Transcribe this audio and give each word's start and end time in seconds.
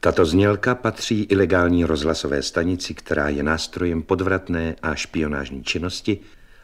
Tato 0.00 0.24
znělka 0.26 0.74
patří 0.74 1.22
ilegální 1.22 1.84
rozhlasové 1.84 2.42
stanici, 2.42 2.94
která 2.94 3.28
je 3.28 3.42
nástrojem 3.42 4.02
podvratné 4.02 4.76
a 4.82 4.94
špionážní 4.94 5.64
činnosti. 5.64 6.18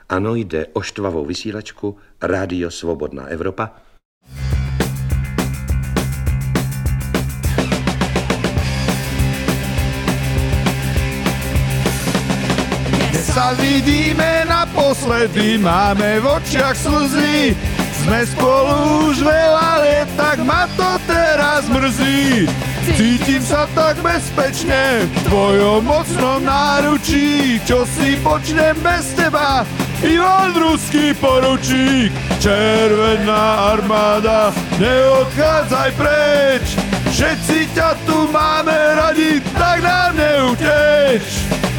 Ano, 0.09 0.35
jde 0.35 0.67
o 0.73 0.83
štvavou 0.83 1.25
vysílačku 1.27 1.97
Rádio 2.23 2.71
Svobodná 2.71 3.27
Evropa, 3.27 3.71
sa 13.35 13.51
vidíme 13.59 14.47
naposledy, 14.47 15.59
máme 15.59 16.23
v 16.23 16.39
očiach 16.39 16.79
slzy. 16.79 17.51
Sme 18.07 18.23
spolu 18.31 19.11
už 19.11 19.27
veľa 19.27 19.71
let, 19.83 20.09
tak 20.15 20.39
ma 20.47 20.71
to 20.79 20.87
teraz 21.11 21.67
mrzí. 21.67 22.47
Cítim 22.93 23.41
sa 23.41 23.65
tak 23.73 23.97
bezpečne 24.05 25.09
v 25.09 25.17
tvojom 25.25 25.89
mocnom 25.89 26.45
náručí, 26.45 27.57
čo 27.65 27.89
si 27.89 28.21
počnem 28.21 28.77
bez 28.85 29.17
teba, 29.17 29.65
Ivan 30.05 30.53
ruský 30.53 31.17
poručík. 31.17 32.13
Červená 32.45 33.73
armáda, 33.73 34.53
neodchádzaj 34.77 35.91
preč, 35.97 36.77
všetci 37.09 37.73
ťa 37.73 37.91
tu 38.05 38.29
máme 38.29 38.77
radi, 39.01 39.41
tak 39.57 39.81
nám 39.81 40.13
neuteš. 40.21 41.25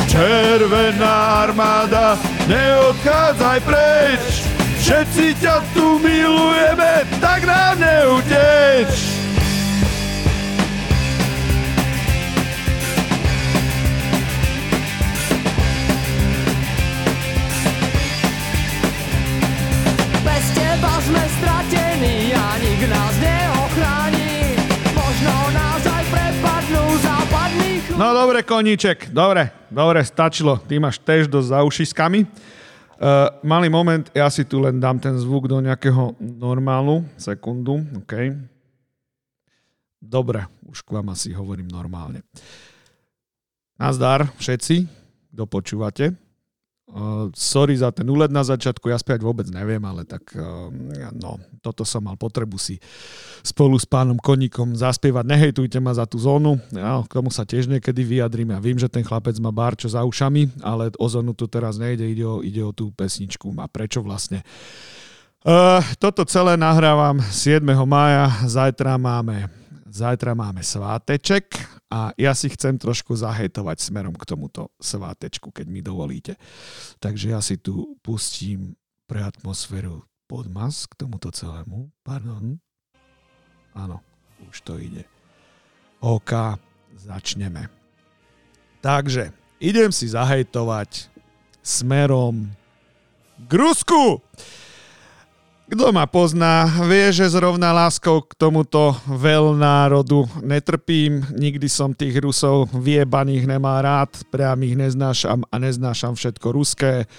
Červená 0.09 1.45
armáda, 1.45 2.17
neodchádzaj 2.50 3.59
preč, 3.62 4.25
všetci 4.81 5.38
ťa 5.38 5.56
tu 5.78 6.02
milujeme, 6.02 7.06
tak 7.22 7.45
nám 7.45 7.78
neuteč. 7.78 9.15
Dobre, 28.26 28.42
koníček, 28.42 29.14
dobre. 29.14 29.54
Dobre, 29.70 30.02
stačilo. 30.02 30.58
Ty 30.58 30.81
máš 30.81 30.98
tež 30.98 31.30
dosť 31.30 31.45
za 31.45 31.59
ušiskami. 31.62 32.26
Uh, 32.26 33.30
malý 33.45 33.70
moment, 33.70 34.02
ja 34.18 34.26
si 34.34 34.42
tu 34.42 34.58
len 34.58 34.81
dám 34.81 34.98
ten 34.98 35.14
zvuk 35.14 35.45
do 35.45 35.62
nejakého 35.62 36.18
normálu. 36.18 37.06
Sekundu, 37.22 37.86
OK. 38.02 38.34
Dobre, 40.02 40.42
už 40.66 40.81
k 40.81 40.90
vám 40.90 41.14
asi 41.14 41.38
hovorím 41.38 41.70
normálne. 41.70 42.26
Nazdar 43.78 44.34
všetci, 44.42 44.90
kto 45.30 45.44
počúvate. 45.46 46.25
Uh, 46.86 47.33
sorry 47.33 47.73
za 47.73 47.89
ten 47.89 48.05
úled 48.05 48.30
na 48.30 48.45
začiatku, 48.45 48.94
ja 48.94 49.02
spiať 49.02 49.25
vôbec 49.25 49.50
neviem, 49.50 49.81
ale 49.81 50.05
tak 50.05 50.22
uh, 50.38 50.69
no, 51.17 51.41
toto 51.66 51.81
som 51.81 52.05
mal 52.05 52.14
potrebu 52.14 52.61
si 52.61 52.78
spolu 53.41 53.73
s 53.81 53.89
pánom 53.89 54.14
Koníkom 54.22 54.78
zaspievať. 54.78 55.25
Nehejtujte 55.25 55.81
ma 55.81 55.97
za 55.97 56.06
tú 56.06 56.22
zónu, 56.22 56.61
ja, 56.69 57.02
k 57.02 57.09
tomu 57.09 57.33
sa 57.33 57.41
tiež 57.41 57.66
niekedy 57.73 58.06
vyjadrím. 58.06 58.53
Ja 58.53 58.61
vím, 58.61 58.78
že 58.78 58.85
ten 58.85 59.01
chlapec 59.01 59.34
má 59.41 59.50
bárčo 59.50 59.90
za 59.90 60.06
ušami, 60.06 60.62
ale 60.62 60.94
o 61.01 61.07
zónu 61.09 61.34
tu 61.34 61.50
teraz 61.50 61.81
nejde, 61.81 62.06
ide 62.06 62.22
o, 62.22 62.45
ide 62.45 62.62
o 62.62 62.69
tú 62.69 62.94
pesničku 62.94 63.50
a 63.57 63.66
prečo 63.66 64.06
vlastne. 64.06 64.45
Uh, 65.41 65.81
toto 65.97 66.22
celé 66.29 66.53
nahrávam 66.53 67.18
7. 67.18 67.66
mája, 67.85 68.29
zajtra 68.45 69.01
máme 69.01 69.50
Zajtra 69.95 70.35
máme 70.35 70.59
sváteček 70.59 71.56
a 71.95 72.11
ja 72.19 72.35
si 72.35 72.51
chcem 72.51 72.75
trošku 72.75 73.16
zahejtovať 73.16 73.79
smerom 73.79 74.11
k 74.19 74.28
tomuto 74.28 74.75
svátečku, 74.83 75.56
keď 75.56 75.66
mi 75.72 75.79
dovolíte. 75.79 76.35
Takže 77.00 77.31
ja 77.31 77.39
si 77.39 77.56
tu 77.56 77.95
pustím 78.03 78.75
pre 79.07 79.23
atmosféru 79.23 80.03
podmas 80.28 80.91
k 80.91 81.07
tomuto 81.07 81.31
celému. 81.31 81.88
Pardon. 82.03 82.59
Áno, 83.72 84.03
už 84.51 84.59
to 84.67 84.75
ide. 84.75 85.07
OK, 86.03 86.59
začneme. 87.00 87.72
Takže, 88.83 89.31
idem 89.63 89.95
si 89.95 90.12
zahejtovať 90.12 91.07
smerom 91.63 92.51
k 93.39 93.51
Rusku. 93.56 94.19
Kto 95.66 95.90
ma 95.90 96.06
pozná, 96.06 96.70
vie, 96.86 97.09
že 97.09 97.26
zrovna 97.26 97.74
láskou 97.74 98.22
k 98.22 98.38
tomuto 98.38 98.94
veľnárodu 99.09 100.46
netrpím. 100.46 101.26
Nikdy 101.34 101.66
som 101.66 101.90
tých 101.90 102.22
Rusov 102.22 102.70
vyjebaných 102.70 103.50
nemá 103.50 103.81
rád, 103.81 104.14
priam 104.30 104.62
ich 104.62 104.78
neznášam 104.78 105.42
a 105.50 105.56
neznášam 105.58 106.14
všetko 106.14 106.48
ruské 106.54 107.09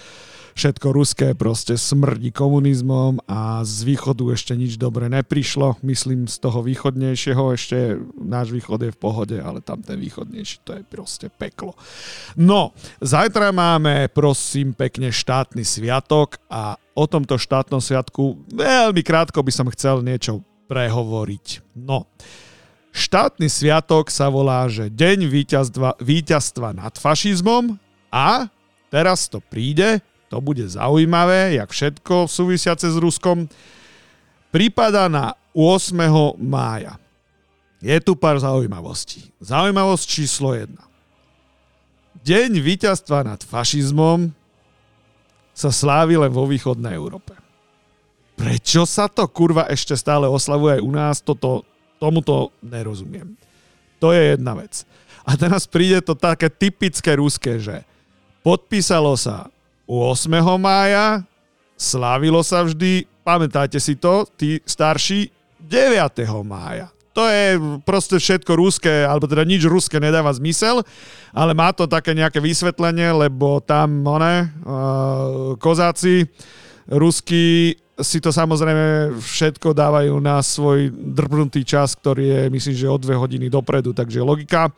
všetko 0.56 0.88
ruské 0.88 1.28
proste 1.36 1.76
smrdí 1.76 2.32
komunizmom 2.32 3.20
a 3.28 3.60
z 3.60 3.92
východu 3.92 4.32
ešte 4.32 4.56
nič 4.56 4.80
dobre 4.80 5.12
neprišlo. 5.12 5.76
Myslím 5.84 6.24
z 6.24 6.40
toho 6.40 6.64
východnejšieho 6.64 7.52
ešte 7.52 8.00
náš 8.16 8.56
východ 8.56 8.88
je 8.88 8.90
v 8.90 8.98
pohode, 8.98 9.36
ale 9.36 9.60
tam 9.60 9.84
ten 9.84 10.00
východnejší 10.00 10.64
to 10.64 10.80
je 10.80 10.82
proste 10.88 11.28
peklo. 11.28 11.76
No, 12.40 12.72
zajtra 13.04 13.52
máme 13.52 14.08
prosím 14.08 14.72
pekne 14.72 15.12
štátny 15.12 15.60
sviatok 15.60 16.40
a 16.48 16.80
o 16.96 17.04
tomto 17.04 17.36
štátnom 17.36 17.84
sviatku 17.84 18.48
veľmi 18.48 19.04
krátko 19.04 19.44
by 19.44 19.52
som 19.52 19.68
chcel 19.68 20.00
niečo 20.00 20.40
prehovoriť. 20.72 21.76
No, 21.76 22.08
štátny 22.96 23.52
sviatok 23.52 24.08
sa 24.08 24.32
volá, 24.32 24.64
že 24.72 24.88
Deň 24.88 25.28
víťazstva, 25.28 26.00
víťazstva 26.00 26.72
nad 26.72 26.96
fašizmom 26.96 27.76
a 28.08 28.48
teraz 28.88 29.28
to 29.28 29.44
príde 29.44 30.00
to 30.26 30.42
bude 30.42 30.62
zaujímavé, 30.66 31.58
jak 31.58 31.70
všetko 31.70 32.26
súvisiace 32.26 32.90
s 32.90 32.98
Ruskom, 32.98 33.46
prípada 34.50 35.06
na 35.06 35.34
8. 35.54 35.94
mája. 36.42 36.98
Je 37.78 37.94
tu 38.02 38.18
pár 38.18 38.40
zaujímavostí. 38.40 39.30
Zaujímavosť 39.38 40.04
číslo 40.04 40.56
1. 40.56 40.74
Deň 42.26 42.50
víťazstva 42.58 43.22
nad 43.22 43.40
fašizmom 43.44 44.34
sa 45.54 45.70
slávi 45.70 46.18
len 46.18 46.32
vo 46.34 46.44
východnej 46.44 46.98
Európe. 46.98 47.32
Prečo 48.36 48.84
sa 48.84 49.08
to 49.08 49.24
kurva 49.30 49.64
ešte 49.72 49.96
stále 49.96 50.28
oslavuje 50.28 50.76
aj 50.76 50.82
u 50.84 50.92
nás, 50.92 51.16
toto, 51.24 51.64
tomuto 51.96 52.52
nerozumiem. 52.60 53.32
To 54.02 54.12
je 54.12 54.36
jedna 54.36 54.52
vec. 54.52 54.84
A 55.24 55.38
teraz 55.40 55.64
príde 55.64 56.04
to 56.04 56.12
také 56.12 56.52
typické 56.52 57.16
ruské, 57.16 57.56
že 57.56 57.80
podpísalo 58.44 59.16
sa 59.16 59.48
8. 59.86 60.26
mája, 60.58 61.22
slávilo 61.78 62.42
sa 62.42 62.66
vždy, 62.66 63.06
pamätáte 63.22 63.78
si 63.78 63.94
to, 63.94 64.26
tí 64.34 64.58
starší, 64.66 65.30
9. 65.62 66.26
mája. 66.42 66.90
To 67.16 67.24
je 67.24 67.56
proste 67.80 68.20
všetko 68.20 68.52
ruské, 68.60 69.08
alebo 69.08 69.24
teda 69.24 69.46
nič 69.46 69.64
ruské 69.64 69.96
nedáva 69.96 70.28
zmysel, 70.36 70.84
ale 71.32 71.56
má 71.56 71.72
to 71.72 71.88
také 71.88 72.12
nejaké 72.12 72.44
vysvetlenie, 72.44 73.08
lebo 73.14 73.64
tam, 73.64 74.04
one, 74.04 74.52
uh, 74.66 75.56
kozáci, 75.56 76.28
ruskí 76.92 77.72
si 77.96 78.20
to 78.20 78.28
samozrejme 78.28 79.16
všetko 79.16 79.72
dávajú 79.72 80.20
na 80.20 80.44
svoj 80.44 80.92
drbnutý 80.92 81.64
čas, 81.64 81.96
ktorý 81.96 82.24
je, 82.28 82.40
myslím, 82.52 82.74
že 82.76 82.92
o 82.92 83.00
dve 83.00 83.16
hodiny 83.16 83.48
dopredu, 83.48 83.96
takže 83.96 84.20
logika. 84.20 84.68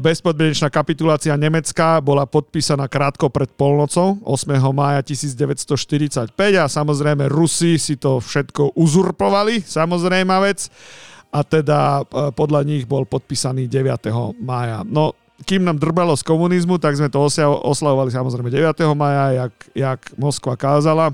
Bezpodmienečná 0.00 0.72
kapitulácia 0.72 1.36
Nemecka 1.36 2.00
bola 2.00 2.24
podpísaná 2.24 2.88
krátko 2.88 3.28
pred 3.28 3.52
polnocou 3.52 4.16
8. 4.24 4.56
mája 4.72 5.04
1945 5.04 6.32
a 6.56 6.64
samozrejme 6.64 7.28
Rusi 7.28 7.76
si 7.76 8.00
to 8.00 8.24
všetko 8.24 8.72
uzurpovali, 8.72 9.60
samozrejme 9.60 10.32
vec 10.40 10.72
a 11.28 11.44
teda 11.44 12.08
podľa 12.32 12.64
nich 12.64 12.88
bol 12.88 13.04
podpísaný 13.04 13.68
9. 13.68 14.40
mája. 14.40 14.80
No, 14.88 15.12
kým 15.44 15.60
nám 15.60 15.76
drbalo 15.76 16.16
z 16.16 16.24
komunizmu, 16.24 16.80
tak 16.80 16.96
sme 16.96 17.12
to 17.12 17.20
oslavovali 17.60 18.08
samozrejme 18.08 18.48
9. 18.48 18.64
maja, 18.96 19.44
jak, 19.44 19.54
jak 19.76 20.00
Moskva 20.16 20.56
kázala. 20.56 21.12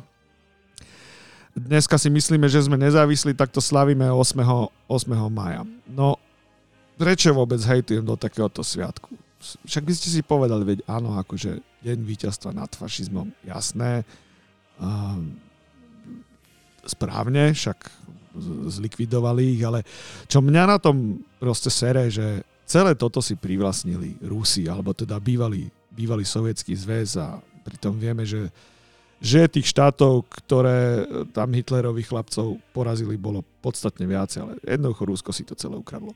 Dneska 1.56 1.98
si 1.98 2.14
myslíme, 2.14 2.46
že 2.46 2.62
sme 2.62 2.78
nezávislí, 2.78 3.34
tak 3.34 3.50
to 3.50 3.58
slavíme 3.58 4.06
8. 4.06 4.38
8. 4.87 5.34
maja. 5.34 5.66
No, 5.90 6.14
prečo 6.96 7.32
vôbec 7.32 7.60
hejtujem 7.60 8.04
do 8.04 8.16
takéhoto 8.16 8.64
sviatku? 8.64 9.12
Však 9.69 9.84
by 9.84 9.93
ste 9.93 10.08
si 10.10 10.20
povedali, 10.25 10.64
veď 10.64 10.78
áno, 10.88 11.14
akože 11.20 11.60
deň 11.84 11.98
víťazstva 12.02 12.50
nad 12.56 12.72
fašizmom, 12.72 13.31
jasné, 13.46 14.02
uh, 14.81 15.20
správne, 16.82 17.52
však 17.54 17.78
zlikvidovali 18.69 19.56
ich, 19.56 19.62
ale 19.64 19.81
čo 20.28 20.44
mňa 20.44 20.62
na 20.66 20.78
tom 20.81 21.20
proste 21.40 21.72
sere, 21.72 22.12
že 22.12 22.44
celé 22.69 22.93
toto 22.98 23.25
si 23.25 23.37
privlastnili 23.38 24.20
Rusi, 24.25 24.69
alebo 24.69 24.93
teda 24.93 25.16
bývalý, 25.16 25.69
bývalý 25.93 26.25
sovietský 26.26 26.76
zväz 26.76 27.16
a 27.16 27.40
pritom 27.64 27.96
vieme, 27.96 28.25
že 28.26 28.50
že 29.16 29.48
tých 29.48 29.72
štátov, 29.72 30.28
ktoré 30.28 31.08
tam 31.32 31.48
Hitlerových 31.48 32.12
chlapcov 32.12 32.60
porazili, 32.76 33.16
bolo 33.16 33.40
podstatne 33.64 34.04
viacej, 34.04 34.38
ale 34.44 34.52
jednoducho 34.60 35.02
Rusko 35.08 35.31
si 35.32 35.40
to 35.40 35.56
celé 35.56 35.81
ukradlo. 35.81 36.12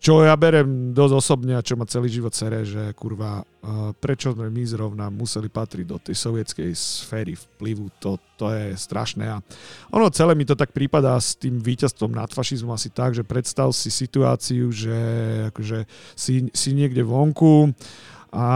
Čo 0.00 0.24
ja 0.24 0.32
berem 0.32 0.96
dosť 0.96 1.14
osobne 1.14 1.60
a 1.60 1.64
čo 1.64 1.76
ma 1.76 1.84
celý 1.84 2.08
život 2.08 2.32
sere, 2.32 2.64
že 2.64 2.96
kurva, 2.96 3.44
uh, 3.44 3.92
prečo 3.92 4.32
sme 4.32 4.48
my 4.48 4.64
zrovna 4.64 5.12
museli 5.12 5.52
patriť 5.52 5.84
do 5.84 6.00
tej 6.00 6.16
sovietskej 6.16 6.72
sféry 6.72 7.36
vplyvu, 7.36 7.92
to, 8.00 8.16
to 8.40 8.48
je 8.48 8.72
strašné. 8.80 9.28
A 9.28 9.44
ono 9.92 10.08
celé 10.08 10.32
mi 10.32 10.48
to 10.48 10.56
tak 10.56 10.72
prípada 10.72 11.12
s 11.20 11.36
tým 11.36 11.60
víťazstvom 11.60 12.16
nad 12.16 12.32
fašizmom 12.32 12.72
asi 12.72 12.88
tak, 12.88 13.12
že 13.12 13.28
predstav 13.28 13.76
si 13.76 13.92
situáciu, 13.92 14.72
že 14.72 14.96
akože 15.52 15.84
si, 16.16 16.48
si 16.48 16.70
niekde 16.72 17.04
vonku 17.04 17.68
a 18.30 18.46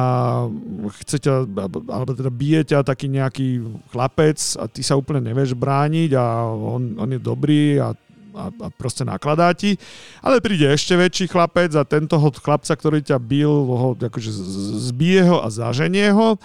chce 1.03 1.19
ťa, 1.19 1.51
alebo 1.91 2.15
teda 2.15 2.31
bije 2.31 2.63
ťa 2.63 2.87
taký 2.87 3.11
nejaký 3.11 3.59
chlapec 3.91 4.39
a 4.55 4.71
ty 4.71 4.87
sa 4.87 4.95
úplne 4.95 5.19
nevieš 5.19 5.59
brániť 5.59 6.15
a 6.15 6.47
on, 6.47 6.95
on 6.95 7.11
je 7.11 7.19
dobrý 7.19 7.83
a 7.83 7.91
a, 8.35 8.51
a 8.51 8.67
proste 8.75 9.07
nakladá 9.07 9.55
ti. 9.55 9.79
Ale 10.21 10.43
príde 10.43 10.67
ešte 10.67 10.99
väčší 10.99 11.31
chlapec 11.31 11.71
a 11.79 11.87
tento 11.87 12.19
chlapca, 12.19 12.75
ktorý 12.75 13.01
ťa 13.01 13.19
bil, 13.23 13.51
ho 13.51 13.89
akože 13.95 14.31
zbije 14.91 15.23
ho 15.31 15.39
a 15.41 15.49
zaženie 15.49 16.11
ho. 16.11 16.37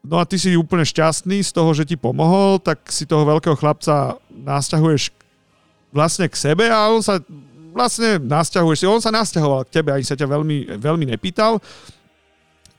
No 0.00 0.16
a 0.16 0.24
ty 0.24 0.40
si 0.40 0.56
úplne 0.56 0.82
šťastný 0.82 1.44
z 1.44 1.52
toho, 1.52 1.76
že 1.76 1.84
ti 1.84 1.96
pomohol, 2.00 2.56
tak 2.56 2.88
si 2.88 3.04
toho 3.04 3.28
veľkého 3.28 3.52
chlapca 3.52 4.16
nasťahuješ 4.32 5.12
vlastne 5.92 6.24
k 6.24 6.40
sebe 6.40 6.72
a 6.72 6.88
on 6.88 7.04
sa 7.04 7.20
vlastne 7.76 8.16
nasťahuješ 8.16 8.78
si. 8.80 8.86
On 8.88 9.02
sa 9.02 9.12
nasťahoval 9.12 9.68
k 9.68 9.80
tebe, 9.80 9.92
ani 9.92 10.06
sa 10.06 10.16
ťa 10.16 10.24
veľmi, 10.24 10.80
veľmi 10.80 11.04
nepýtal. 11.12 11.60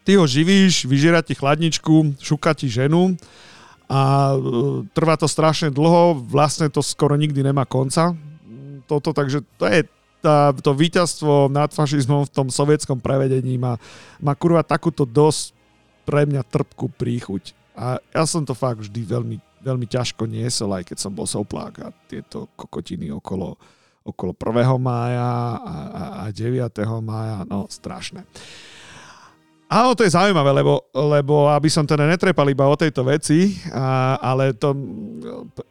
Ty 0.01 0.17
ho 0.17 0.25
živíš, 0.25 0.89
vyžiera 0.89 1.21
ti 1.21 1.37
chladničku, 1.37 2.17
šuka 2.17 2.57
ti 2.57 2.65
ženu 2.65 3.13
a 3.85 4.33
e, 4.33 4.37
trvá 4.97 5.13
to 5.13 5.29
strašne 5.29 5.69
dlho, 5.69 6.17
vlastne 6.25 6.73
to 6.73 6.81
skoro 6.81 7.13
nikdy 7.13 7.45
nemá 7.45 7.69
konca 7.69 8.17
toto, 8.91 9.15
takže 9.15 9.39
to 9.55 9.63
je 9.71 9.87
tá, 10.21 10.53
to 10.53 10.75
víťazstvo 10.75 11.49
nad 11.49 11.71
fašizmom 11.73 12.29
v 12.29 12.33
tom 12.35 12.47
sovietskom 12.51 13.01
prevedení 13.01 13.57
má, 13.57 13.79
má 14.21 14.37
kurva 14.37 14.61
takúto 14.61 15.07
dosť 15.07 15.55
pre 16.05 16.29
mňa 16.29 16.45
trpkú 16.45 16.91
príchuť. 16.93 17.57
A 17.73 17.97
ja 18.13 18.23
som 18.29 18.45
to 18.45 18.53
fakt 18.53 18.85
vždy 18.85 19.01
veľmi, 19.01 19.37
veľmi 19.65 19.87
ťažko 19.89 20.29
niesol, 20.29 20.77
aj 20.77 20.93
keď 20.93 20.97
som 21.01 21.11
bol 21.15 21.25
soplák 21.25 21.73
a 21.81 21.87
tieto 22.05 22.51
kokotiny 22.53 23.09
okolo, 23.09 23.57
okolo 24.05 24.31
1. 24.37 24.77
mája 24.77 25.31
a, 25.57 25.75
a, 25.89 26.03
a 26.21 26.35
9. 26.35 26.69
mája, 27.01 27.41
no 27.49 27.65
strašné. 27.65 28.21
Áno, 29.71 29.95
to 29.95 30.03
je 30.03 30.11
zaujímavé, 30.11 30.51
lebo, 30.51 30.83
lebo 30.91 31.47
aby 31.47 31.71
som 31.71 31.87
teda 31.87 32.03
netrepal 32.03 32.43
iba 32.51 32.67
o 32.67 32.75
tejto 32.75 33.07
veci, 33.07 33.55
a, 33.71 34.19
ale 34.19 34.51
to 34.51 34.75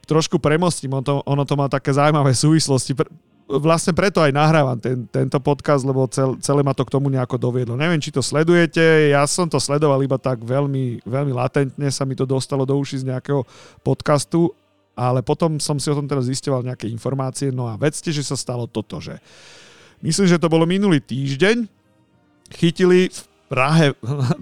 trošku 0.09 0.41
premostím, 0.41 0.97
ono 0.97 1.05
to, 1.05 1.15
ono 1.29 1.45
to 1.45 1.53
má 1.53 1.69
také 1.69 1.93
zaujímavé 1.93 2.33
súvislosti. 2.33 2.97
Vlastne 3.45 3.93
preto 3.93 4.25
aj 4.25 4.33
nahrávam 4.33 4.81
ten, 4.81 5.05
tento 5.05 5.37
podcast, 5.45 5.85
lebo 5.85 6.09
cel, 6.09 6.41
celé 6.41 6.65
ma 6.65 6.73
to 6.73 6.89
k 6.89 6.97
tomu 6.97 7.13
nejako 7.13 7.37
doviedlo. 7.37 7.77
Neviem, 7.77 8.01
či 8.01 8.09
to 8.09 8.25
sledujete, 8.25 9.13
ja 9.13 9.21
som 9.29 9.53
to 9.53 9.61
sledoval 9.61 10.01
iba 10.01 10.17
tak 10.17 10.41
veľmi, 10.41 11.05
veľmi 11.05 11.37
latentne, 11.37 11.93
sa 11.93 12.09
mi 12.09 12.17
to 12.17 12.25
dostalo 12.25 12.65
do 12.65 12.81
uši 12.81 13.05
z 13.05 13.13
nejakého 13.13 13.45
podcastu, 13.85 14.49
ale 14.97 15.21
potom 15.21 15.61
som 15.61 15.77
si 15.77 15.93
o 15.93 15.99
tom 16.01 16.09
teraz 16.09 16.25
zistoval 16.25 16.65
nejaké 16.65 16.89
informácie, 16.89 17.53
no 17.53 17.69
a 17.69 17.77
vedzte, 17.77 18.09
že 18.17 18.25
sa 18.25 18.33
stalo 18.33 18.65
toto, 18.65 18.97
že 18.97 19.21
myslím, 20.01 20.25
že 20.25 20.41
to 20.41 20.49
bolo 20.49 20.65
minulý 20.65 21.05
týždeň, 21.05 21.69
chytili 22.57 23.13
v 23.13 23.23
Prahe, 23.51 23.99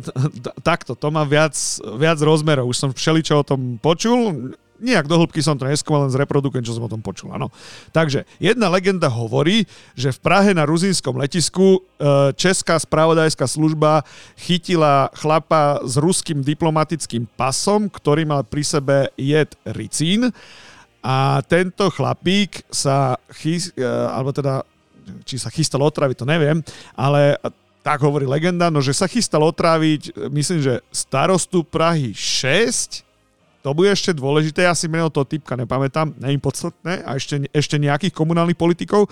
takto, 0.69 0.93
to 0.93 1.09
má 1.09 1.25
viac, 1.25 1.57
viac 1.97 2.21
rozmerov. 2.21 2.69
Už 2.69 2.77
som 2.77 2.91
všeličo 2.93 3.41
o 3.41 3.49
tom 3.49 3.81
počul, 3.81 4.53
nejak 4.79 5.11
do 5.11 5.19
hĺbky 5.19 5.43
som 5.43 5.59
to 5.59 5.67
neskôr 5.67 5.99
len 5.99 6.13
zreprodukujem, 6.13 6.63
čo 6.63 6.77
som 6.77 6.87
o 6.87 6.93
tom 6.93 7.03
počul. 7.03 7.35
Ano. 7.35 7.51
Takže 7.91 8.29
jedna 8.39 8.71
legenda 8.71 9.11
hovorí, 9.11 9.67
že 9.99 10.15
v 10.15 10.23
Prahe 10.23 10.51
na 10.55 10.69
ruzínskom 10.69 11.19
letisku 11.19 11.81
e, 11.99 12.37
Česká 12.39 12.79
spravodajská 12.79 13.49
služba 13.49 14.07
chytila 14.39 15.11
chlapa 15.19 15.83
s 15.83 15.99
ruským 15.99 16.45
diplomatickým 16.45 17.27
pasom, 17.35 17.91
ktorý 17.91 18.29
mal 18.29 18.47
pri 18.47 18.63
sebe 18.63 18.97
jed 19.19 19.51
ricín 19.75 20.31
a 21.03 21.43
tento 21.47 21.91
chlapík 21.91 22.63
sa 22.71 23.19
chys, 23.35 23.75
e, 23.75 23.83
alebo 23.85 24.31
teda 24.31 24.63
či 25.25 25.41
sa 25.41 25.49
chystal 25.49 25.81
otraviť, 25.81 26.21
to 26.21 26.27
neviem, 26.29 26.61
ale 26.93 27.41
tak 27.89 28.05
hovorí 28.05 28.29
legenda, 28.29 28.69
no 28.69 28.85
že 28.85 28.93
sa 28.93 29.09
chystal 29.09 29.41
otráviť, 29.49 30.29
myslím, 30.29 30.61
že 30.61 30.85
starostu 30.93 31.65
Prahy 31.65 32.13
6, 32.13 33.01
to 33.65 33.73
bude 33.73 33.89
ešte 33.89 34.13
dôležité, 34.13 34.69
ja 34.69 34.77
si 34.77 34.93
meno 34.93 35.09
toho 35.09 35.25
typka 35.25 35.57
nepamätám, 35.57 36.13
je 36.21 36.37
podstatné, 36.37 37.01
a 37.01 37.17
ešte, 37.17 37.49
ešte 37.49 37.81
nejakých 37.81 38.13
komunálnych 38.13 38.61
politikov. 38.61 39.09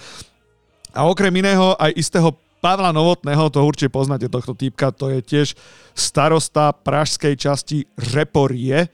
A 0.93 1.09
okrem 1.09 1.33
iného 1.41 1.73
aj 1.81 1.97
istého 1.97 2.37
Pavla 2.61 2.93
Novotného, 2.93 3.49
to 3.49 3.65
určite 3.65 3.89
poznáte 3.89 4.29
tohto 4.29 4.53
typka, 4.53 4.93
to 4.93 5.09
je 5.09 5.25
tiež 5.25 5.57
starosta 5.97 6.77
pražskej 6.77 7.33
časti 7.33 7.89
Reporie, 8.13 8.93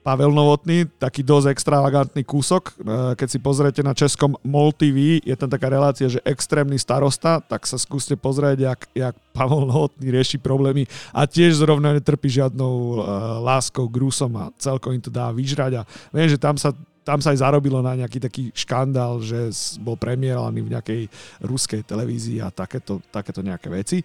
Pavel 0.00 0.32
Novotný, 0.32 0.88
taký 0.96 1.20
dosť 1.20 1.52
extravagantný 1.52 2.24
kúsok. 2.24 2.72
E, 2.72 2.72
keď 3.20 3.28
si 3.28 3.38
pozriete 3.38 3.84
na 3.84 3.92
českom 3.92 4.32
MOL 4.40 4.72
TV, 4.72 5.20
je 5.20 5.36
tam 5.36 5.52
taká 5.52 5.68
relácia, 5.68 6.08
že 6.08 6.24
extrémny 6.24 6.80
starosta, 6.80 7.44
tak 7.44 7.68
sa 7.68 7.76
skúste 7.76 8.16
pozrieť, 8.16 8.58
jak, 8.64 8.80
jak 8.96 9.14
Pavel 9.36 9.68
Novotný 9.68 10.08
rieši 10.08 10.40
problémy 10.40 10.88
a 11.12 11.28
tiež 11.28 11.60
zrovna 11.60 11.92
netrpí 11.92 12.32
žiadnou 12.32 12.74
uh, 12.96 13.00
láskou, 13.44 13.84
grúsom 13.92 14.32
a 14.40 14.48
celkom 14.56 14.96
im 14.96 15.04
to 15.04 15.12
dá 15.12 15.28
vyžrať 15.30 15.80
a 15.80 15.82
viem, 16.16 16.32
že 16.32 16.40
tam 16.40 16.56
sa 16.56 16.72
tam 17.00 17.18
sa 17.18 17.32
aj 17.32 17.42
zarobilo 17.42 17.80
na 17.80 17.96
nejaký 17.96 18.20
taký 18.20 18.44
škandál, 18.52 19.24
že 19.24 19.50
bol 19.80 19.96
premiérovaný 19.96 20.62
v 20.62 20.72
nejakej 20.76 21.02
ruskej 21.42 21.80
televízii 21.82 22.44
a 22.44 22.52
takéto, 22.52 23.00
takéto 23.08 23.40
nejaké 23.40 23.72
veci. 23.72 23.98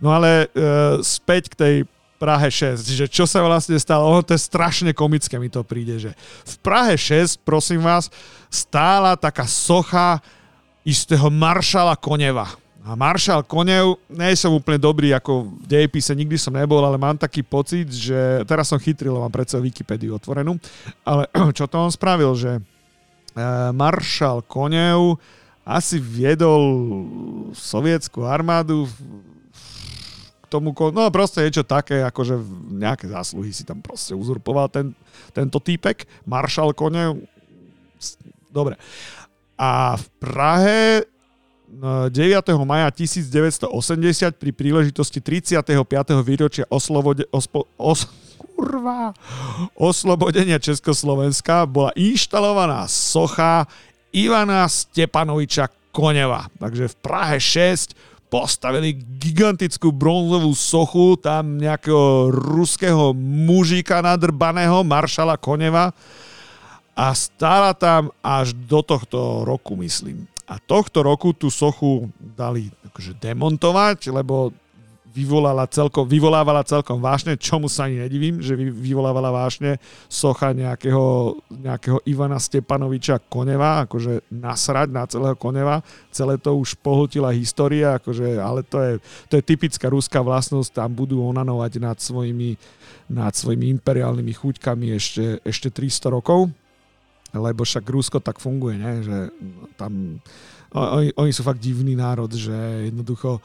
No 0.00 0.10
ale 0.10 0.48
e, 0.50 0.98
späť 1.04 1.52
k 1.52 1.54
tej 1.54 1.74
Prahe 2.18 2.50
6, 2.50 2.82
že 2.82 3.06
čo 3.06 3.30
sa 3.30 3.46
vlastne 3.46 3.78
stalo, 3.78 4.10
ono 4.10 4.26
to 4.26 4.34
je 4.34 4.42
strašne 4.42 4.90
komické 4.90 5.38
mi 5.38 5.46
to 5.46 5.62
príde, 5.62 6.02
že 6.02 6.10
v 6.42 6.54
Prahe 6.66 6.98
6, 6.98 7.46
prosím 7.46 7.86
vás, 7.86 8.10
stála 8.50 9.14
taká 9.14 9.46
socha 9.46 10.18
istého 10.82 11.30
maršala 11.30 11.94
Koneva. 11.94 12.50
A 12.82 12.96
maršal 12.98 13.44
Konev, 13.44 14.00
nie 14.10 14.34
som 14.34 14.50
úplne 14.50 14.80
dobrý 14.80 15.14
ako 15.14 15.46
v 15.46 15.66
dejepise, 15.68 16.10
nikdy 16.16 16.40
som 16.40 16.56
nebol, 16.56 16.80
ale 16.80 16.96
mám 16.96 17.20
taký 17.20 17.44
pocit, 17.44 17.86
že 17.86 18.42
teraz 18.48 18.66
som 18.72 18.80
chytril, 18.80 19.14
mám 19.14 19.30
predsa 19.30 19.62
Wikipédiu 19.62 20.16
otvorenú, 20.18 20.58
ale 21.06 21.30
čo 21.56 21.70
to 21.70 21.76
on 21.78 21.92
spravil, 21.92 22.34
že 22.34 22.58
e, 22.58 22.60
maršal 23.76 24.42
Konev 24.42 25.20
asi 25.68 26.00
viedol 26.00 26.64
sovietskú 27.52 28.24
armádu 28.24 28.88
tomu, 30.48 30.72
no 30.72 31.08
proste 31.12 31.44
niečo 31.44 31.62
také, 31.62 32.00
akože 32.02 32.40
nejaké 32.72 33.08
zásluhy 33.08 33.52
si 33.52 33.62
tam 33.62 33.84
proste 33.84 34.16
uzurpoval 34.16 34.72
ten, 34.72 34.96
tento 35.36 35.60
týpek, 35.60 36.08
maršal 36.24 36.72
kone, 36.72 37.20
dobre. 38.50 38.80
A 39.58 39.94
v 40.00 40.06
Prahe 40.18 40.80
9. 41.68 42.10
No, 42.56 42.64
maja 42.64 42.88
1980 42.88 43.68
pri 44.40 44.50
príležitosti 44.56 45.20
35. 45.20 45.76
výročia 46.24 46.64
oslobode, 46.72 47.28
ospo, 47.28 47.68
os, 47.76 48.08
kurva, 48.56 49.12
oslobodenia 49.76 50.56
Československa 50.56 51.68
bola 51.68 51.92
inštalovaná 51.92 52.88
socha 52.88 53.68
Ivana 54.16 54.64
Stepanoviča 54.64 55.68
Koneva. 55.92 56.48
Takže 56.56 56.88
v 56.88 56.96
Prahe 57.04 57.36
6 57.36 57.92
postavili 58.28 58.92
gigantickú 58.94 59.92
bronzovú 59.92 60.52
sochu 60.52 61.16
tam 61.16 61.56
nejakého 61.56 62.28
ruského 62.32 63.16
mužika 63.16 64.04
nadrbaného, 64.04 64.84
maršala 64.84 65.40
Koneva 65.40 65.96
a 66.92 67.06
stála 67.16 67.72
tam 67.72 68.12
až 68.20 68.52
do 68.54 68.84
tohto 68.84 69.48
roku, 69.48 69.74
myslím. 69.80 70.28
A 70.48 70.56
tohto 70.60 71.04
roku 71.04 71.36
tú 71.36 71.52
sochu 71.52 72.08
dali 72.16 72.72
akože 72.88 73.16
demontovať, 73.20 74.08
lebo 74.12 74.52
vyvolala 75.14 75.64
celkom, 75.66 76.04
vyvolávala 76.04 76.62
celkom 76.62 77.00
vášne, 77.00 77.34
čomu 77.40 77.66
sa 77.66 77.88
ani 77.88 78.04
nedivím, 78.04 78.38
že 78.44 78.54
vyvolávala 78.56 79.32
vášne 79.32 79.80
socha 80.06 80.52
nejakého, 80.52 81.36
nejakého 81.48 81.98
Ivana 82.04 82.36
Stepanoviča 82.36 83.18
Koneva, 83.26 83.88
akože 83.88 84.28
nasrať 84.28 84.88
na 84.92 85.04
celého 85.08 85.34
Koneva, 85.34 85.80
celé 86.12 86.36
to 86.36 86.54
už 86.56 86.76
pohltila 86.78 87.34
história, 87.34 87.96
akože, 87.96 88.38
ale 88.38 88.60
to 88.62 88.78
je, 88.78 88.92
to 89.32 89.34
je 89.40 89.42
typická 89.42 89.88
ruská 89.88 90.20
vlastnosť, 90.20 90.76
tam 90.76 90.92
budú 90.92 91.24
onanovať 91.24 91.72
nad 91.80 91.96
svojimi, 91.98 92.54
nad 93.08 93.32
svojimi 93.32 93.72
imperiálnymi 93.80 94.32
chuťkami 94.36 94.86
ešte, 94.94 95.40
ešte 95.42 95.68
300 95.72 96.14
rokov, 96.14 96.52
lebo 97.32 97.60
však 97.64 97.84
Rusko 97.84 98.18
tak 98.24 98.40
funguje, 98.40 98.76
ne? 98.80 98.92
že 99.04 99.16
tam 99.76 100.20
oni, 100.72 101.16
oni 101.16 101.32
sú 101.32 101.40
fakt 101.40 101.64
divný 101.64 101.96
národ, 101.96 102.28
že 102.28 102.52
jednoducho 102.92 103.40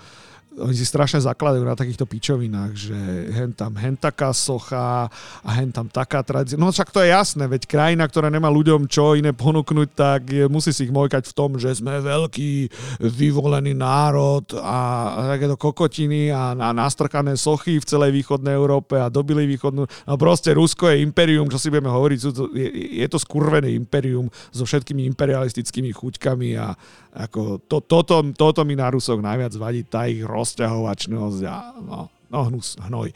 oni 0.54 0.76
si 0.78 0.86
strašne 0.86 1.18
zakladajú 1.18 1.66
na 1.66 1.74
takýchto 1.74 2.06
pičovinách, 2.06 2.72
že 2.78 2.98
hen 3.34 3.52
tam 3.58 3.74
hen 3.74 3.98
taká 3.98 4.30
socha 4.36 5.10
a 5.42 5.50
hen 5.58 5.74
tam 5.74 5.90
taká 5.90 6.22
tradícia. 6.22 6.60
No 6.60 6.70
však 6.70 6.94
to 6.94 7.02
je 7.02 7.10
jasné, 7.10 7.50
veď 7.50 7.66
krajina, 7.66 8.06
ktorá 8.06 8.30
nemá 8.30 8.54
ľuďom 8.54 8.86
čo 8.86 9.18
iné 9.18 9.34
ponúknuť, 9.34 9.90
tak 9.98 10.22
je, 10.30 10.46
musí 10.46 10.70
si 10.70 10.86
ich 10.86 10.94
mojkať 10.94 11.30
v 11.30 11.38
tom, 11.38 11.58
že 11.58 11.74
sme 11.74 11.98
veľký 12.02 12.70
vyvolený 13.02 13.74
národ 13.74 14.46
a, 14.62 15.34
takéto 15.38 15.58
kokotiny 15.58 16.30
a, 16.30 16.54
a 16.54 16.70
nastrkané 16.70 17.34
sochy 17.34 17.82
v 17.82 17.90
celej 17.90 18.12
východnej 18.14 18.54
Európe 18.54 19.02
a 19.02 19.10
dobili 19.10 19.50
východnú. 19.50 19.90
No 19.90 20.14
proste 20.22 20.54
Rusko 20.54 20.94
je 20.94 21.02
imperium, 21.02 21.50
čo 21.50 21.58
si 21.58 21.74
budeme 21.74 21.90
hovoriť, 21.90 22.20
je, 22.54 22.68
je 23.02 23.08
to 23.10 23.18
skurvené 23.18 23.74
imperium 23.74 24.30
so 24.54 24.68
všetkými 24.68 25.10
imperialistickými 25.10 25.90
chuťkami 25.90 26.50
a 26.62 26.78
ako 27.14 27.62
to, 27.70 27.78
toto, 27.86 28.26
toto 28.34 28.62
mi 28.66 28.74
na 28.74 28.90
Rusoch 28.90 29.22
najviac 29.22 29.54
vadí, 29.54 29.86
tá 29.86 30.10
ich 30.10 30.26
rozťahovačnosť 30.44 31.42
a 31.48 31.56
no, 31.80 32.12
no 32.28 32.40
hnus, 32.52 32.76
hnoj. 32.84 33.16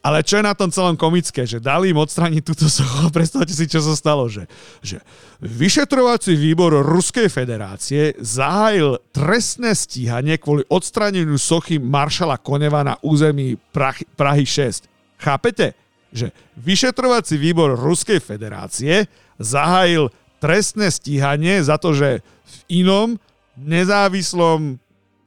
Ale 0.00 0.24
čo 0.24 0.40
je 0.40 0.48
na 0.48 0.56
tom 0.56 0.72
celom 0.72 0.96
komické, 0.96 1.44
že 1.44 1.60
dali 1.60 1.92
im 1.92 2.00
odstraniť 2.00 2.40
túto 2.40 2.72
sochu, 2.72 3.08
predstavte 3.16 3.52
si, 3.52 3.68
čo 3.68 3.84
sa 3.84 3.92
stalo, 3.92 4.26
že, 4.32 4.48
že 4.80 4.98
vyšetrovací 5.44 6.32
výbor 6.34 6.72
Ruskej 6.80 7.28
federácie 7.28 8.16
zahájil 8.16 8.96
trestné 9.12 9.76
stíhanie 9.76 10.40
kvôli 10.40 10.64
odstraneniu 10.72 11.36
sochy 11.36 11.76
maršala 11.76 12.40
Koneva 12.40 12.80
na 12.80 12.96
území 13.04 13.60
Prahy, 13.70 14.08
Prahy 14.16 14.48
6. 14.48 14.88
Chápete? 15.20 15.76
Že 16.10 16.32
vyšetrovací 16.56 17.36
výbor 17.36 17.76
Ruskej 17.76 18.24
federácie 18.24 19.04
zahájil 19.36 20.08
trestné 20.40 20.88
stíhanie 20.88 21.60
za 21.60 21.76
to, 21.76 21.92
že 21.92 22.24
v 22.24 22.82
inom 22.82 23.20
nezávislom 23.60 24.80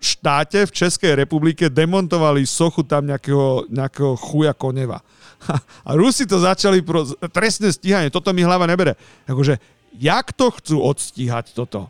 štáte 0.04 0.68
v 0.68 0.76
Českej 0.76 1.16
republike 1.16 1.72
demontovali 1.72 2.44
sochu 2.44 2.84
tam 2.84 3.08
nejakého, 3.08 3.72
nejakého 3.72 4.20
chuja 4.20 4.52
koneva. 4.52 5.00
A 5.88 5.92
Rusi 5.96 6.28
to 6.28 6.44
začali 6.44 6.84
pro 6.84 7.08
trestné 7.32 7.72
stíhanie. 7.72 8.12
Toto 8.12 8.36
mi 8.36 8.44
hlava 8.44 8.68
nebere. 8.68 9.00
Akože, 9.26 9.58
jak 9.96 10.36
to 10.36 10.52
chcú 10.52 10.84
odstíhať 10.84 11.56
toto? 11.56 11.88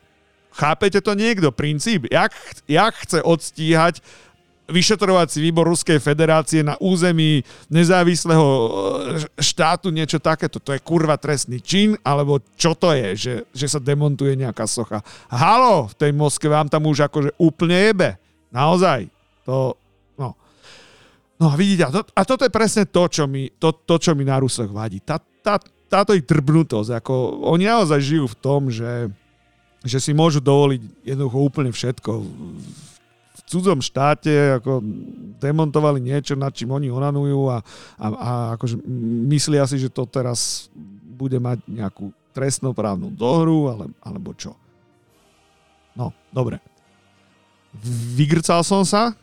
Chápete 0.54 1.02
to 1.02 1.18
niekto? 1.18 1.50
Princíp? 1.50 2.06
Jak, 2.14 2.34
jak 2.70 2.94
chce 2.94 3.26
odstíhať 3.26 4.06
vyšetrovací 4.68 5.44
výbor 5.44 5.68
Ruskej 5.68 6.00
federácie 6.00 6.64
na 6.64 6.80
území 6.80 7.44
nezávislého 7.68 8.48
e, 8.48 8.68
štátu 9.44 9.92
niečo 9.92 10.24
takéto. 10.24 10.64
To 10.64 10.72
je 10.72 10.80
kurva 10.80 11.20
trestný 11.20 11.60
čin, 11.60 12.00
alebo 12.00 12.40
čo 12.56 12.72
to 12.72 12.96
je, 12.96 13.10
že, 13.16 13.34
že 13.52 13.68
sa 13.68 13.80
demontuje 13.84 14.40
nejaká 14.40 14.64
socha. 14.64 15.04
Halo, 15.28 15.92
v 15.92 15.96
tej 16.00 16.12
Moskve 16.16 16.48
vám 16.48 16.72
tam 16.72 16.88
už 16.88 17.12
akože 17.12 17.36
úplne 17.36 17.76
jebe. 17.76 18.10
Naozaj. 18.56 19.12
To, 19.44 19.76
no. 20.16 20.32
No 21.36 21.46
vidíte, 21.60 21.84
a, 21.88 21.92
to, 21.92 22.02
a 22.16 22.22
toto 22.24 22.48
je 22.48 22.54
presne 22.54 22.88
to, 22.88 23.04
čo 23.12 23.28
mi, 23.28 23.52
to, 23.60 23.76
to, 23.84 24.00
čo 24.00 24.16
mi 24.16 24.24
na 24.24 24.40
Rusoch 24.40 24.72
vadí. 24.72 25.04
Tá, 25.04 25.20
tá, 25.20 25.60
táto 25.92 26.16
ich 26.16 26.24
drbnutosť. 26.24 27.04
Ako, 27.04 27.44
oni 27.52 27.68
naozaj 27.68 28.00
žijú 28.00 28.32
v 28.32 28.40
tom, 28.40 28.72
že, 28.72 29.12
že 29.84 30.00
si 30.00 30.16
môžu 30.16 30.40
dovoliť 30.40 31.04
jednoducho 31.04 31.38
úplne 31.44 31.76
všetko 31.76 32.12
cudzom 33.48 33.84
štáte 33.84 34.60
ako 34.62 34.80
demontovali 35.38 36.00
niečo, 36.00 36.34
nad 36.40 36.56
čím 36.56 36.72
oni 36.72 36.88
onanujú 36.88 37.52
a, 37.52 37.58
a, 38.00 38.06
a 38.08 38.32
akože 38.56 38.80
myslia 39.30 39.68
si, 39.68 39.78
že 39.78 39.92
to 39.92 40.08
teraz 40.08 40.72
bude 41.14 41.38
mať 41.38 41.62
nejakú 41.68 42.10
trestnoprávnu 42.34 43.14
dohru, 43.14 43.70
ale, 43.70 43.86
alebo 44.02 44.34
čo. 44.34 44.58
No, 45.94 46.10
dobre. 46.34 46.58
Vygrcal 48.18 48.66
som 48.66 48.82
sa, 48.82 49.14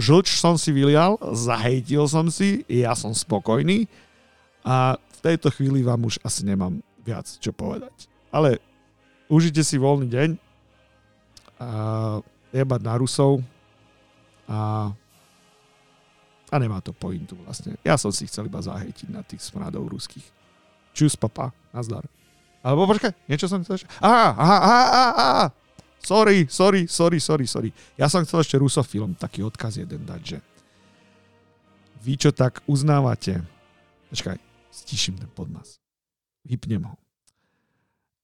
žlč 0.00 0.40
som 0.40 0.56
si 0.56 0.72
vylial, 0.72 1.20
zahejtil 1.20 2.08
som 2.08 2.32
si, 2.32 2.64
ja 2.64 2.96
som 2.96 3.12
spokojný 3.12 3.84
a 4.64 4.96
v 4.96 5.18
tejto 5.20 5.52
chvíli 5.52 5.84
vám 5.84 6.08
už 6.08 6.16
asi 6.24 6.48
nemám 6.48 6.80
viac 7.04 7.28
čo 7.28 7.52
povedať. 7.52 8.08
Ale 8.32 8.56
užite 9.28 9.60
si 9.60 9.76
voľný 9.76 10.08
deň. 10.08 10.30
A 11.60 11.68
jebať 12.54 12.80
na 12.86 12.94
Rusov 12.94 13.42
a, 14.46 14.94
a 16.48 16.56
nemá 16.62 16.78
to 16.78 16.94
pointu 16.94 17.34
vlastne. 17.42 17.74
Ja 17.82 17.98
som 17.98 18.14
si 18.14 18.30
chcel 18.30 18.46
iba 18.46 18.62
zahejtiť 18.62 19.08
na 19.10 19.26
tých 19.26 19.42
smradov 19.42 19.90
ruských. 19.90 20.22
Čus, 20.94 21.18
papa, 21.18 21.50
nazdar. 21.74 22.06
Alebo 22.62 22.86
počkaj, 22.86 23.10
niečo 23.26 23.50
som 23.50 23.66
chcel 23.66 23.82
ešte... 23.82 23.90
Aha, 23.98 24.30
aha, 24.38 24.58
aha, 24.62 25.06
aha. 25.10 25.46
Sorry, 26.04 26.46
sorry, 26.46 26.86
sorry, 26.86 27.18
sorry, 27.18 27.46
sorry. 27.50 27.70
Ja 27.98 28.06
som 28.06 28.22
chcel 28.22 28.46
ešte 28.46 28.60
Rusofilm, 28.60 29.18
taký 29.18 29.42
odkaz 29.42 29.80
jeden 29.80 30.06
dať, 30.06 30.22
že 30.22 30.38
vy 32.04 32.20
čo 32.20 32.30
tak 32.30 32.60
uznávate, 32.68 33.40
počkaj, 34.12 34.36
stiším 34.68 35.16
ten 35.16 35.32
podmas. 35.32 35.80
Vypnem 36.44 36.84
ho. 36.84 36.96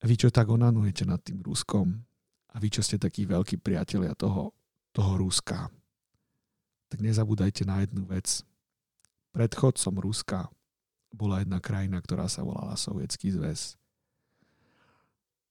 Vy 0.05 0.21
čo 0.21 0.29
tak 0.29 0.53
onanujete 0.53 1.09
nad 1.09 1.25
tým 1.25 1.41
Ruskom, 1.41 2.05
a 2.56 2.60
vy, 2.60 2.72
čo 2.72 2.80
ste 2.80 2.96
takí 2.96 3.27
veľkí 3.27 3.60
priatelia 3.60 4.15
toho, 4.15 4.56
toho 4.96 5.20
Ruska, 5.20 5.68
tak 6.88 7.04
nezabúdajte 7.04 7.68
na 7.68 7.84
jednu 7.84 8.08
vec. 8.08 8.48
Predchodcom 9.36 10.00
Ruska 10.00 10.48
bola 11.12 11.44
jedna 11.44 11.60
krajina, 11.60 12.00
ktorá 12.00 12.32
sa 12.32 12.48
volala 12.48 12.80
Sovietský 12.80 13.36
zväz. 13.36 13.75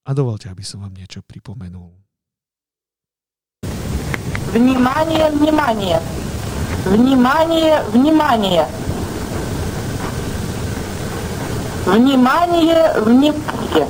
A 0.09 0.17
dovolte, 0.17 0.49
aby 0.49 0.65
som 0.65 0.81
vám 0.81 0.97
niečo 0.97 1.21
pripomenul. 1.21 1.93
Внимание, 4.53 5.29
внимание! 5.33 6.01
Внимание, 6.89 7.85
внимание! 7.93 8.65
Внимание, 11.85 12.81
внимание! 13.05 13.87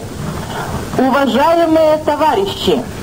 Уважаемые 0.98 1.98
товарищи! 2.02 2.97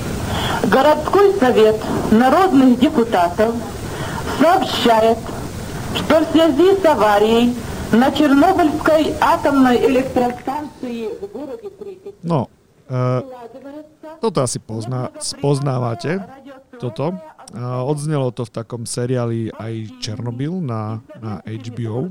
Городской 0.66 1.34
совет 1.40 1.76
народных 2.12 2.80
депутатов 2.80 3.56
сообщает, 4.40 5.18
что 5.96 6.22
в 6.22 6.32
связи 6.32 6.80
с 6.80 6.86
аварией 6.86 7.56
на 7.92 8.12
Чернобыльской 8.12 9.14
атомной 9.20 9.78
электростанции 9.88 11.10
в 11.20 11.28
городе 11.28 11.70
Припять 11.70 12.16
No, 12.24 12.48
uh, 12.88 13.26
toto 14.22 14.42
asi 14.42 14.60
pozná, 14.60 15.12
spoznávate, 15.20 16.24
toto. 16.80 17.20
Uh, 17.52 17.84
odznelo 17.84 18.32
to 18.32 18.48
v 18.48 18.52
takom 18.54 18.88
seriáli 18.88 19.52
aj 19.52 20.00
Černobyl 20.00 20.64
na, 20.64 21.04
na 21.20 21.44
HBO. 21.44 22.08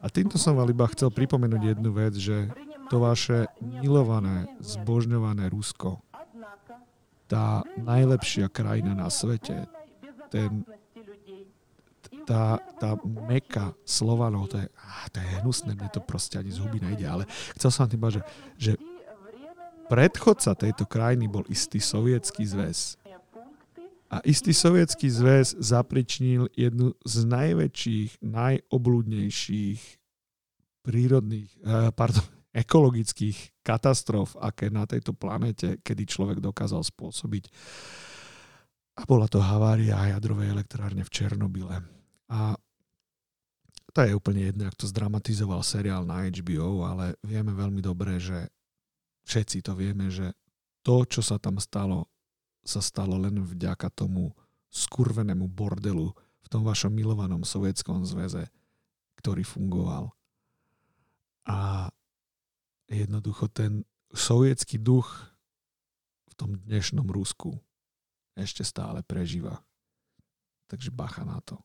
A 0.00 0.08
týmto 0.08 0.40
som 0.40 0.56
vám 0.56 0.72
iba 0.72 0.88
chcel 0.88 1.12
pripomenúť 1.12 1.76
jednu 1.76 1.90
vec, 1.92 2.16
že 2.16 2.48
to 2.88 2.96
vaše 2.96 3.44
milované, 3.60 4.48
zbožňované 4.64 5.52
Rusko 5.52 6.00
tá 7.29 7.61
najlepšia 7.77 8.49
krajina 8.49 8.97
na 8.97 9.05
svete, 9.13 9.69
ten, 10.33 10.65
tá, 12.25 12.57
tá 12.81 12.97
meka 13.05 13.77
Slovanov, 13.85 14.49
to 14.49 14.57
je, 14.57 14.67
á, 14.73 15.05
to 15.13 15.21
je 15.21 15.27
hnusné, 15.45 15.77
mne 15.77 15.93
to 15.93 16.01
proste 16.01 16.41
ani 16.41 16.49
z 16.49 16.57
huby 16.57 16.81
nejde, 16.81 17.05
ale 17.05 17.23
chcel 17.53 17.69
som 17.69 17.85
tým 17.85 18.01
že, 18.09 18.21
že 18.57 18.71
predchodca 19.89 20.57
tejto 20.57 20.89
krajiny 20.89 21.29
bol 21.29 21.45
istý 21.49 21.77
sovietský 21.77 22.45
zväz. 22.49 22.97
A 24.09 24.25
istý 24.25 24.57
sovietský 24.57 25.05
zväz 25.05 25.53
zapričnil 25.61 26.49
jednu 26.57 26.97
z 27.05 27.29
najväčších, 27.29 28.25
najoblúdnejších 28.25 29.81
prírodných, 30.81 31.49
eh, 31.61 31.93
pardon, 31.93 32.25
ekologických 32.49 33.61
katastrof, 33.61 34.33
aké 34.41 34.73
na 34.73 34.89
tejto 34.89 35.13
planete, 35.13 35.77
kedy 35.85 36.03
človek 36.09 36.37
dokázal 36.41 36.81
spôsobiť. 36.81 37.45
A 38.99 39.05
bola 39.05 39.29
to 39.29 39.39
havária 39.39 40.11
jadrovej 40.11 40.51
elektrárne 40.51 41.05
v 41.05 41.13
Černobyle. 41.13 41.77
A 42.29 42.57
to 43.93 44.05
je 44.05 44.13
úplne 44.13 44.49
jedno, 44.49 44.69
ak 44.69 44.77
to 44.77 44.89
zdramatizoval 44.89 45.61
seriál 45.65 46.05
na 46.05 46.25
HBO, 46.25 46.85
ale 46.85 47.17
vieme 47.25 47.53
veľmi 47.53 47.81
dobre, 47.81 48.21
že 48.21 48.49
všetci 49.25 49.65
to 49.65 49.73
vieme, 49.77 50.09
že 50.09 50.33
to, 50.85 51.05
čo 51.05 51.21
sa 51.21 51.37
tam 51.41 51.57
stalo, 51.61 52.09
sa 52.65 52.81
stalo 52.81 53.17
len 53.17 53.41
vďaka 53.41 53.89
tomu 53.93 54.33
skurvenému 54.69 55.49
bordelu 55.49 56.13
v 56.15 56.47
tom 56.49 56.61
vašom 56.65 56.93
milovanom 56.93 57.41
sovietskom 57.41 58.05
zväze, 58.05 58.45
ktorý 59.17 59.41
fungoval. 59.41 60.13
A 61.49 61.89
jednoducho 62.89 63.47
ten 63.47 63.85
sovietský 64.09 64.81
duch 64.81 65.29
v 66.29 66.33
tom 66.33 66.57
dnešnom 66.57 67.05
Rusku 67.05 67.53
ešte 68.33 68.65
stále 68.65 69.05
prežíva. 69.05 69.61
Takže 70.69 70.89
bacha 70.89 71.21
na 71.25 71.37
to. 71.45 71.61